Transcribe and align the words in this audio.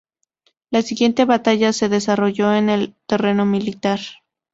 La 0.71 0.81
siguiente 0.81 1.25
batalla 1.25 1.73
se 1.73 1.87
desarrolló 1.87 2.55
en 2.55 2.71
el 2.71 2.95
terreno 3.05 3.45
militar. 3.45 3.99